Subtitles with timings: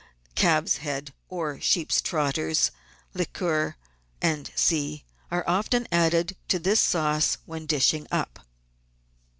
[0.33, 2.71] calf's head or sheep's trotters
[3.13, 3.77] liquor,
[4.55, 8.39] &c., are often added to this sauce when dishing up.